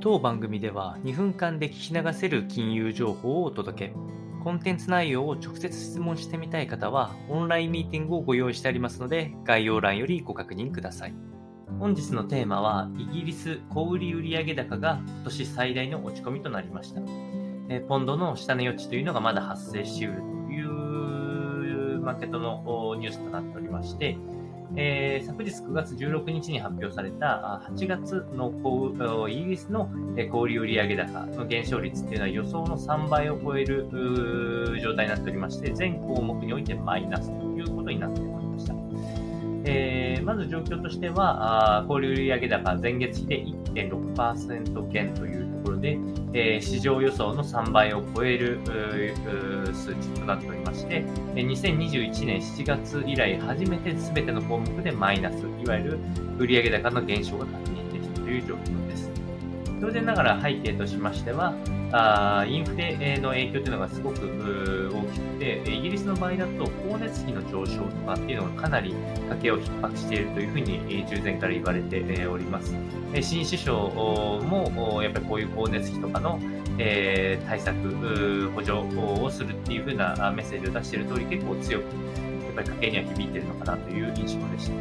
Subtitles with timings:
[0.00, 3.94] 当番組では2分間で聞き流せる金融情報をお届け。
[4.44, 11.14] コンテンツ内容を直接質問してみたい方は、オンラインミーティングをご用意してありますので、概要欄よりご確認ください。
[11.80, 17.00] 本日のテーマは、イギリス小売売上高が今年最大の落ち込みとなりました。
[17.68, 24.16] えポンドの下値余地というのがまだ発生しうるというマーケットのニュースとなっておりまして、
[24.76, 29.90] えー、昨日9月16日に発表された8月のイギリスの
[30.30, 33.88] 小売売上高の減少率というのは予想の3倍を超える
[34.82, 38.74] 状態になっておりまして、全項目においてマイナスということになっておりました。
[39.70, 45.98] えー、まず状況としては、あ小売売上高前月比で1.6%減というところで、
[46.32, 48.60] えー、市場予想の3倍を超える
[49.74, 51.02] 数値となっておりまして、
[51.34, 55.98] 2021年7月以来初めて全ての項目でマイナス、いわゆる
[56.38, 59.17] 売上高の減少が確認できたという状況です。
[59.80, 61.54] 当然ながら背景としましては、
[61.92, 68.94] あインフレの影響というのがすごく大きくて、イギリスの場合だと光熱費の上昇とかっていうのがかなり
[69.30, 72.74] 家計を逼迫しているというふうに従前から言われております。
[73.20, 76.38] 新首相もやっぱりこういう光熱費とかの
[76.76, 81.88] 対策、補助をするっていうふうなメッセージを出している通り結構強くや
[82.50, 84.72] っぱり家計には響いているのかなという印象でした。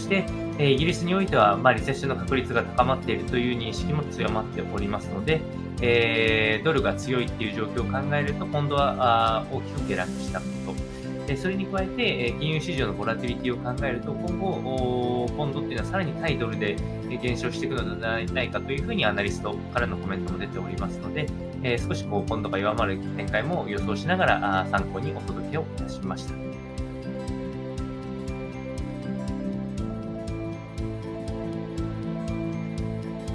[0.00, 0.24] して、
[0.58, 5.40] えイギリスにおいては、まあ、リセッションの確率が高まっているという認識も強まっておりますので、
[5.80, 11.36] えー、ドルが強いっていう状況を考えると、今度はあ大きく下落したこと。
[11.36, 16.76] それに加えて、金融市場のボラティリティを考えると、今後、ポンドっていうのはさらに対ドルで
[17.22, 21.26] 減少していくのではないかというふうにアナリストからのコメントも出ておりますので、
[21.62, 26.34] えー、少しこうポンドが弱まる展開も予想しながら参考にお届けをいたしました。